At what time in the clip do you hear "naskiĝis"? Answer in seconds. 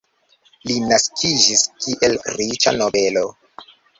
0.91-1.61